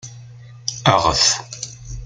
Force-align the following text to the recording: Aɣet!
Aɣet! 0.93 1.25